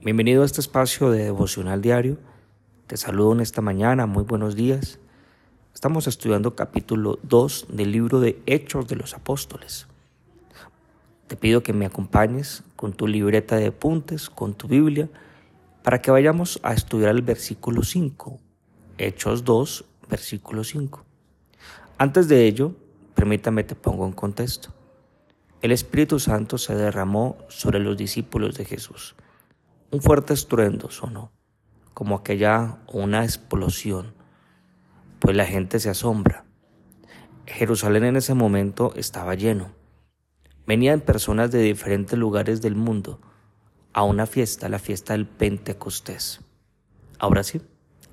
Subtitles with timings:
[0.00, 2.18] Bienvenido a este espacio de devocional diario.
[2.86, 5.00] Te saludo en esta mañana, muy buenos días.
[5.74, 9.88] Estamos estudiando capítulo 2 del libro de Hechos de los Apóstoles.
[11.26, 15.08] Te pido que me acompañes con tu libreta de apuntes, con tu Biblia,
[15.82, 18.38] para que vayamos a estudiar el versículo 5.
[18.98, 21.04] Hechos 2, versículo 5.
[21.98, 22.72] Antes de ello,
[23.16, 24.72] permítame te pongo en contexto.
[25.60, 29.16] El Espíritu Santo se derramó sobre los discípulos de Jesús
[29.90, 31.32] un fuerte estruendo sonó,
[31.94, 34.12] como aquella una explosión,
[35.18, 36.44] pues la gente se asombra.
[37.46, 39.70] Jerusalén en ese momento estaba lleno.
[40.66, 43.18] Venían personas de diferentes lugares del mundo
[43.94, 46.40] a una fiesta, la fiesta del Pentecostés.
[47.18, 47.62] Ahora sí,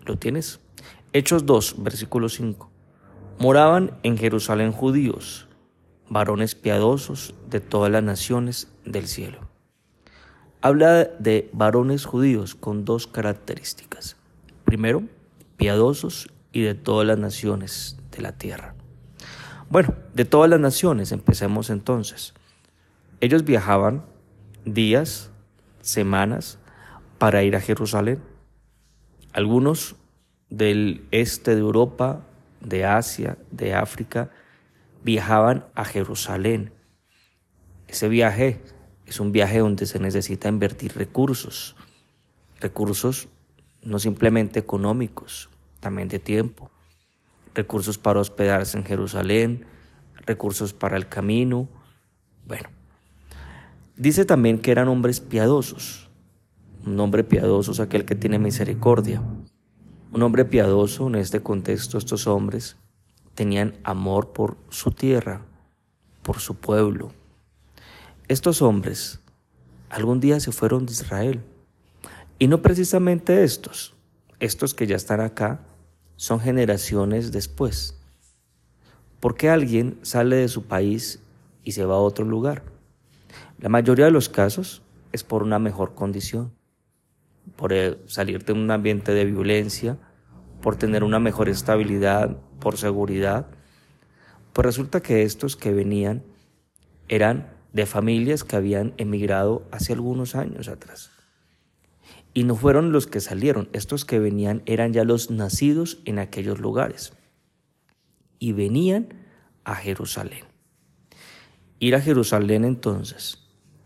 [0.05, 0.61] lo tienes.
[1.11, 2.71] Hechos 2, versículo 5.
[3.39, 5.49] Moraban en Jerusalén judíos,
[6.07, 9.44] varones piadosos de todas las naciones del cielo
[10.65, 14.17] habla de varones judíos con dos características.
[14.63, 15.03] Primero,
[15.57, 18.73] piadosos y de todas las naciones de la tierra.
[19.69, 22.33] Bueno, de todas las naciones, empecemos entonces.
[23.21, 24.05] Ellos viajaban
[24.65, 25.29] días,
[25.81, 26.57] semanas
[27.19, 28.23] para ir a Jerusalén.
[29.33, 29.95] Algunos
[30.49, 32.21] del este de Europa,
[32.59, 34.31] de Asia, de África,
[35.03, 36.71] viajaban a Jerusalén.
[37.87, 38.63] Ese viaje
[39.05, 41.75] es un viaje donde se necesita invertir recursos,
[42.59, 43.27] recursos
[43.83, 46.71] no simplemente económicos, también de tiempo,
[47.53, 49.65] recursos para hospedarse en Jerusalén,
[50.25, 51.69] recursos para el camino.
[52.47, 52.69] Bueno,
[53.95, 56.09] dice también que eran hombres piadosos.
[56.85, 59.21] Un hombre piadoso es aquel que tiene misericordia.
[60.11, 62.77] Un hombre piadoso, en este contexto, estos hombres
[63.35, 65.41] tenían amor por su tierra,
[66.23, 67.11] por su pueblo,
[68.27, 69.19] estos hombres
[69.89, 71.41] algún día se fueron de Israel.
[72.39, 73.95] Y no precisamente estos,
[74.39, 75.61] estos que ya están acá,
[76.15, 77.97] son generaciones después.
[79.19, 81.19] ¿Por qué alguien sale de su país
[81.63, 82.63] y se va a otro lugar?
[83.59, 84.81] La mayoría de los casos
[85.11, 86.53] es por una mejor condición,
[87.55, 89.97] por eh, salir de un ambiente de violencia,
[90.61, 93.47] por tener una mejor estabilidad, por seguridad.
[94.51, 96.23] Pues resulta que estos que venían
[97.07, 101.11] eran de familias que habían emigrado hace algunos años atrás.
[102.33, 106.59] Y no fueron los que salieron, estos que venían eran ya los nacidos en aquellos
[106.59, 107.11] lugares.
[108.39, 109.09] Y venían
[109.65, 110.45] a Jerusalén.
[111.79, 113.39] Ir a Jerusalén entonces,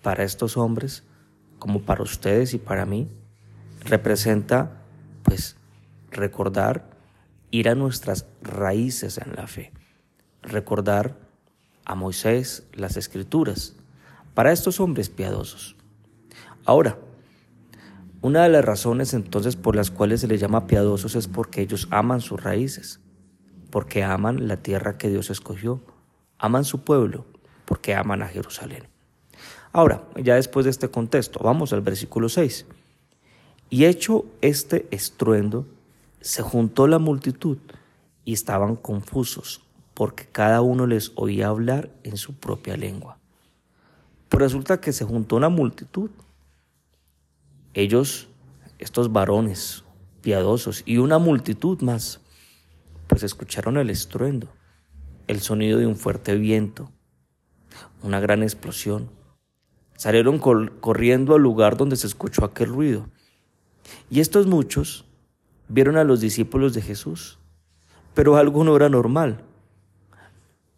[0.03, 1.01] para estos hombres,
[1.57, 3.07] como para ustedes y para mí,
[3.85, 4.83] representa
[5.23, 5.55] pues
[6.11, 6.91] recordar
[7.49, 9.71] ir a nuestras raíces en la fe,
[10.43, 11.17] recordar
[11.85, 13.78] a Moisés las escrituras,
[14.39, 15.75] para estos hombres piadosos.
[16.63, 16.97] Ahora,
[18.21, 21.89] una de las razones entonces por las cuales se les llama piadosos es porque ellos
[21.91, 23.01] aman sus raíces,
[23.69, 25.81] porque aman la tierra que Dios escogió,
[26.37, 27.25] aman su pueblo,
[27.65, 28.87] porque aman a Jerusalén.
[29.73, 32.65] Ahora, ya después de este contexto, vamos al versículo 6.
[33.69, 35.67] Y hecho este estruendo,
[36.21, 37.57] se juntó la multitud
[38.23, 43.18] y estaban confusos, porque cada uno les oía hablar en su propia lengua.
[44.29, 46.11] Pues resulta que se juntó una multitud.
[47.73, 48.27] Ellos,
[48.77, 49.83] estos varones
[50.21, 52.21] piadosos y una multitud más,
[53.07, 54.47] pues escucharon el estruendo,
[55.27, 56.91] el sonido de un fuerte viento,
[58.03, 59.09] una gran explosión.
[59.95, 63.09] Salieron corriendo al lugar donde se escuchó aquel ruido.
[64.09, 65.05] Y estos muchos
[65.67, 67.39] vieron a los discípulos de Jesús,
[68.13, 69.43] pero algo no era normal.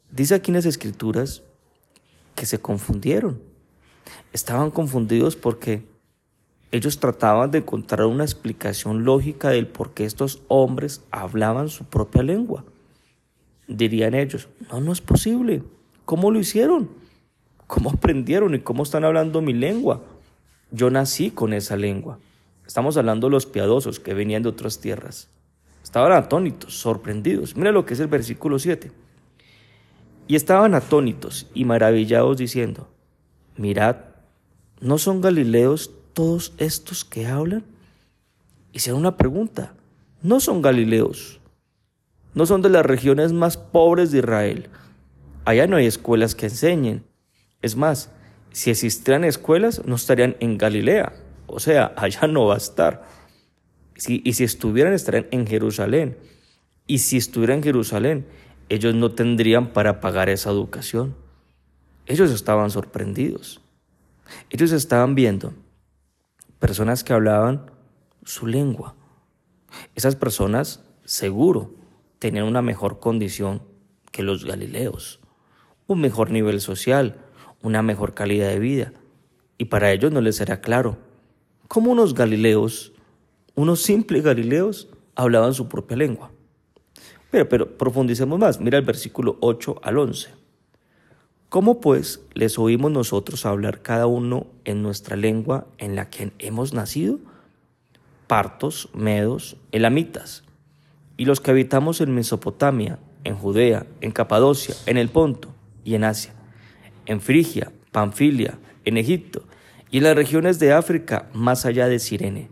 [0.09, 1.43] Dice aquí en las escrituras
[2.35, 3.41] que se confundieron.
[4.33, 5.83] Estaban confundidos porque
[6.71, 12.23] ellos trataban de encontrar una explicación lógica del por qué estos hombres hablaban su propia
[12.23, 12.63] lengua.
[13.67, 15.63] Dirían ellos, no, no es posible.
[16.05, 16.89] ¿Cómo lo hicieron?
[17.67, 20.01] ¿Cómo aprendieron y cómo están hablando mi lengua?
[20.71, 22.19] Yo nací con esa lengua.
[22.65, 25.29] Estamos hablando de los piadosos que venían de otras tierras.
[25.83, 27.57] Estaban atónitos, sorprendidos.
[27.57, 28.91] Mira lo que es el versículo 7.
[30.27, 32.87] Y estaban atónitos y maravillados diciendo,
[33.57, 33.97] mirad,
[34.79, 37.63] ¿no son galileos todos estos que hablan?
[38.71, 39.73] Hicieron una pregunta,
[40.21, 41.41] no son galileos,
[42.33, 44.69] no son de las regiones más pobres de Israel.
[45.43, 47.03] Allá no hay escuelas que enseñen.
[47.61, 48.09] Es más,
[48.51, 51.13] si existieran escuelas, no estarían en Galilea.
[51.47, 53.05] O sea, allá no va a estar.
[54.07, 56.17] y si estuvieran, estarían en Jerusalén.
[56.87, 58.25] Y si estuvieran en Jerusalén,
[58.71, 61.13] ellos no tendrían para pagar esa educación.
[62.05, 63.59] Ellos estaban sorprendidos.
[64.49, 65.51] Ellos estaban viendo
[66.57, 67.69] personas que hablaban
[68.23, 68.95] su lengua.
[69.93, 71.75] Esas personas, seguro,
[72.17, 73.61] tenían una mejor condición
[74.09, 75.19] que los galileos,
[75.85, 77.17] un mejor nivel social,
[77.61, 78.93] una mejor calidad de vida.
[79.57, 80.97] Y para ellos no les era claro
[81.67, 82.93] cómo unos galileos,
[83.53, 86.31] unos simples galileos, hablaban su propia lengua.
[87.31, 88.59] Pero, pero profundicemos más.
[88.59, 90.41] Mira el versículo 8 al 11.
[91.49, 96.73] ¿Cómo pues les oímos nosotros hablar cada uno en nuestra lengua en la que hemos
[96.73, 97.19] nacido?
[98.27, 100.43] Partos, medos, elamitas,
[101.17, 105.53] y los que habitamos en Mesopotamia, en Judea, en Capadocia, en el Ponto
[105.83, 106.33] y en Asia,
[107.05, 109.43] en Frigia, Panfilia, en Egipto
[109.89, 112.49] y en las regiones de África más allá de Sirene,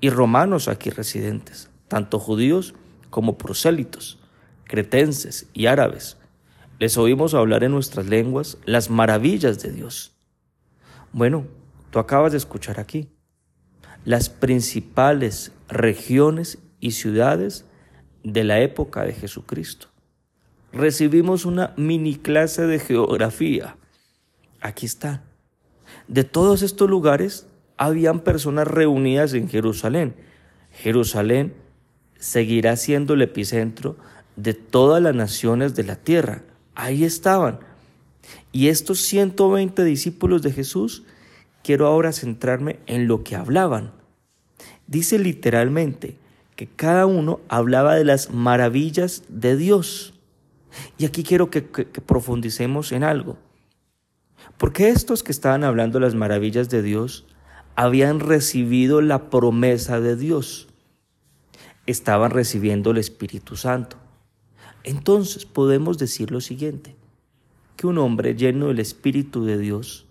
[0.00, 2.74] y romanos aquí residentes, tanto judíos
[3.10, 4.18] como prosélitos,
[4.64, 6.16] cretenses y árabes.
[6.78, 10.12] Les oímos hablar en nuestras lenguas las maravillas de Dios.
[11.12, 11.46] Bueno,
[11.90, 13.08] tú acabas de escuchar aquí.
[14.04, 17.64] Las principales regiones y ciudades
[18.22, 19.88] de la época de Jesucristo.
[20.72, 23.76] Recibimos una mini clase de geografía.
[24.60, 25.22] Aquí está.
[26.08, 30.16] De todos estos lugares habían personas reunidas en Jerusalén.
[30.72, 31.54] Jerusalén
[32.18, 33.96] seguirá siendo el epicentro
[34.36, 36.42] de todas las naciones de la tierra.
[36.74, 37.60] Ahí estaban.
[38.52, 41.04] Y estos 120 discípulos de Jesús,
[41.62, 43.92] quiero ahora centrarme en lo que hablaban.
[44.86, 46.16] Dice literalmente
[46.54, 50.14] que cada uno hablaba de las maravillas de Dios.
[50.98, 53.36] Y aquí quiero que, profundicemos en algo.
[54.58, 57.26] Porque estos que estaban hablando de las maravillas de Dios
[57.74, 60.68] habían recibido la promesa de Dios
[61.86, 63.96] estaban recibiendo el Espíritu Santo.
[64.84, 66.96] Entonces podemos decir lo siguiente,
[67.76, 70.06] que un hombre lleno del Espíritu de Dios,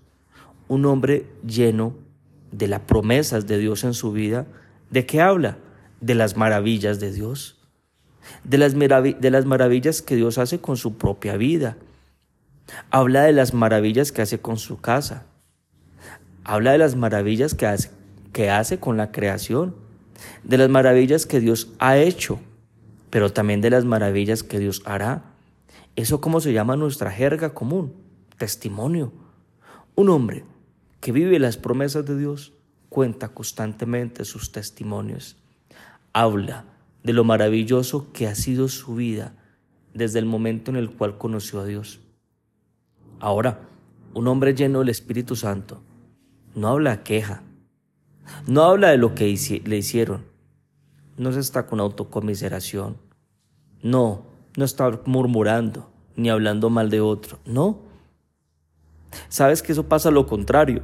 [0.68, 1.96] un hombre lleno
[2.52, 4.48] de las promesas de Dios en su vida,
[4.90, 5.58] ¿de qué habla?
[6.02, 7.58] De las maravillas de Dios,
[8.44, 8.76] de las,
[9.46, 11.78] maravillas que Dios hace con su propia vida.
[12.90, 15.26] Habla de las maravillas que hace con su casa.
[16.44, 17.92] Habla de las maravillas que hace,
[18.34, 19.85] que hace con la creación
[20.44, 22.40] de las maravillas que Dios ha hecho,
[23.10, 25.24] pero también de las maravillas que Dios hará.
[25.96, 27.94] Eso como se llama nuestra jerga común,
[28.38, 29.14] testimonio.
[29.96, 30.44] Un hombre
[31.00, 32.54] que vive las promesas de Dios
[32.90, 35.38] cuenta constantemente sus testimonios.
[36.14, 36.66] Habla
[37.04, 39.36] de lo maravilloso que ha sido su vida
[39.94, 42.02] desde el momento en el cual conoció a Dios.
[43.20, 43.62] Ahora,
[44.14, 45.82] un hombre lleno del Espíritu Santo
[46.56, 47.44] no habla queja,
[48.48, 49.26] no habla de lo que
[49.66, 50.26] le hicieron.
[51.18, 52.98] No se está con autocomiseración.
[53.82, 54.26] No,
[54.58, 57.40] no está murmurando ni hablando mal de otro.
[57.46, 57.80] No.
[59.30, 60.84] Sabes que eso pasa lo contrario.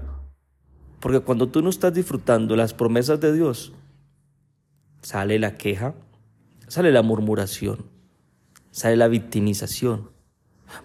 [0.99, 3.73] Porque cuando tú no estás disfrutando las promesas de Dios,
[5.01, 5.95] sale la queja,
[6.67, 7.85] sale la murmuración,
[8.69, 10.11] sale la victimización.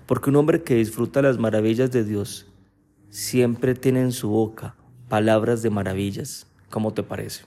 [0.06, 2.47] Porque un hombre que disfruta las maravillas de Dios
[3.11, 4.75] siempre tiene en su boca
[5.08, 6.47] palabras de maravillas.
[6.70, 7.44] ¿Cómo te parece?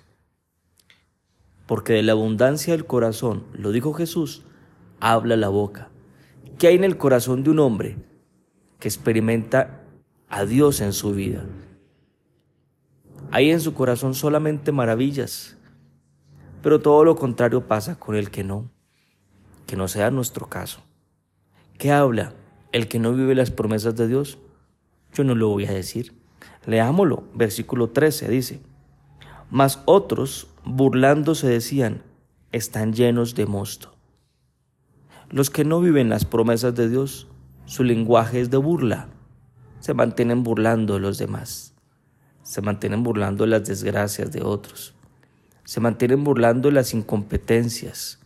[1.68, 4.44] Porque de la abundancia del corazón, lo dijo Jesús,
[5.00, 5.90] habla la boca.
[6.58, 7.98] ¿Qué hay en el corazón de un hombre
[8.80, 9.82] que experimenta
[10.30, 11.46] a Dios en su vida?
[13.32, 15.58] Hay en su corazón solamente maravillas,
[16.64, 18.72] pero todo lo contrario pasa con el que no,
[19.68, 20.82] que no sea nuestro caso.
[21.78, 22.34] ¿Qué habla
[22.72, 24.40] el que no vive las promesas de Dios?
[25.14, 26.19] Yo no lo voy a decir.
[26.66, 28.62] Leámoslo, versículo 13 dice,
[29.50, 32.04] mas otros, burlándose, decían,
[32.52, 33.96] están llenos de mosto.
[35.30, 37.28] Los que no viven las promesas de Dios,
[37.66, 39.10] su lenguaje es de burla.
[39.80, 41.74] Se mantienen burlando de los demás.
[42.44, 44.94] Se mantienen burlando de las desgracias de otros.
[45.64, 48.20] Se mantienen burlando de las incompetencias.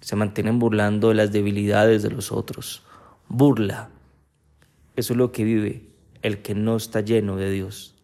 [0.00, 2.84] Se mantienen burlando de las debilidades de los otros.
[3.28, 3.90] Burla.
[4.96, 5.87] Eso es lo que vive
[6.22, 7.94] el que no está lleno de Dios.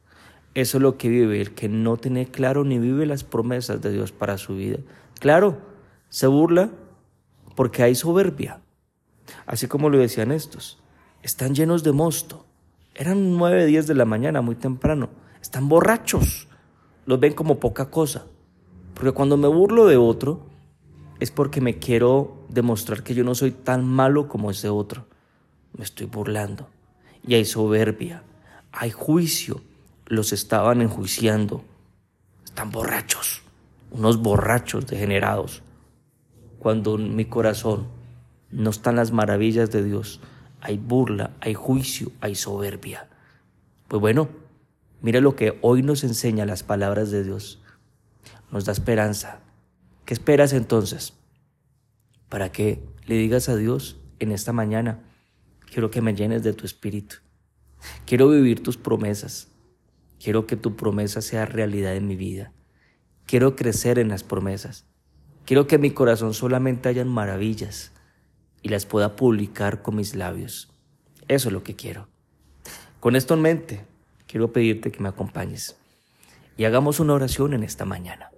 [0.55, 3.91] Eso es lo que vive el que no tiene claro ni vive las promesas de
[3.91, 4.79] Dios para su vida.
[5.19, 5.59] Claro,
[6.09, 6.71] se burla
[7.57, 8.61] porque hay soberbia.
[9.47, 10.81] Así como lo decían estos.
[11.23, 12.47] Están llenos de mosto.
[12.95, 15.11] Eran nueve, diez de la mañana, muy temprano.
[15.43, 16.47] Están borrachos.
[17.07, 18.27] Los ven como poca cosa.
[18.95, 20.47] Porque cuando me burlo de otro,
[21.19, 25.07] es porque me quiero demostrar que yo no soy tan malo como ese otro.
[25.77, 26.69] Me estoy burlando.
[27.27, 28.23] Y hay soberbia,
[28.73, 29.63] hay juicio,
[30.07, 31.65] los estaban enjuiciando.
[32.45, 33.43] Están borrachos,
[33.91, 35.63] unos borrachos degenerados.
[36.59, 37.89] Cuando en mi corazón
[38.51, 40.21] no están las maravillas de Dios,
[40.61, 43.09] hay burla, hay juicio, hay soberbia.
[43.89, 44.29] Pues bueno,
[45.05, 47.61] Mira lo que hoy nos enseña las palabras de Dios.
[48.51, 49.41] Nos da esperanza.
[50.07, 51.13] ¿Qué esperas entonces?
[52.31, 55.01] Para que le digas a Dios en esta mañana,
[55.75, 57.17] quiero que me llenes de tu espíritu.
[58.07, 59.49] Quiero vivir tus promesas.
[60.23, 62.53] Quiero que tu promesa sea realidad en mi vida.
[63.27, 64.87] Quiero crecer en las promesas.
[65.45, 67.91] Quiero que en mi corazón solamente hayan maravillas
[68.63, 70.71] y las pueda publicar con mis labios.
[71.27, 72.07] Eso es lo que quiero.
[73.01, 73.85] Con esto en mente,
[74.29, 75.77] quiero pedirte que me acompañes
[76.57, 78.31] y hagamos una oración en esta mañana.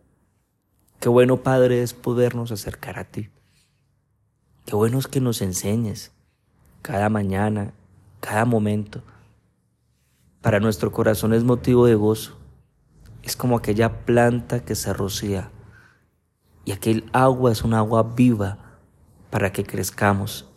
[1.00, 3.28] Qué bueno, Padre, es podernos acercar a ti.
[4.64, 6.15] Qué bueno es que nos enseñes
[6.86, 7.72] cada mañana,
[8.20, 9.02] cada momento.
[10.40, 12.38] Para nuestro corazón es motivo de gozo.
[13.24, 15.50] Es como aquella planta que se rocía
[16.64, 18.78] y aquel agua es un agua viva
[19.30, 20.48] para que crezcamos,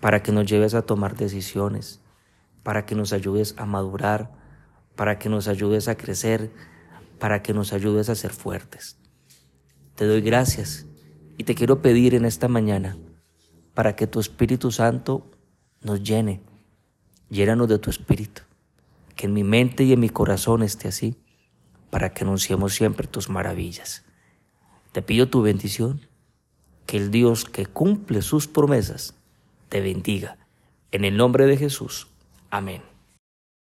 [0.00, 2.00] para que nos lleves a tomar decisiones,
[2.62, 4.32] para que nos ayudes a madurar,
[4.96, 6.50] para que nos ayudes a crecer,
[7.18, 8.98] para que nos ayudes a ser fuertes.
[9.96, 10.86] Te doy gracias
[11.36, 12.96] y te quiero pedir en esta mañana
[13.74, 15.30] para que tu Espíritu Santo
[15.80, 16.40] nos llene,
[17.30, 18.42] llénanos de tu Espíritu,
[19.16, 21.16] que en mi mente y en mi corazón esté así,
[21.90, 24.04] para que anunciemos siempre tus maravillas.
[24.92, 26.06] Te pido tu bendición,
[26.86, 29.14] que el Dios que cumple sus promesas
[29.68, 30.38] te bendiga.
[30.90, 32.08] En el nombre de Jesús.
[32.50, 32.82] Amén.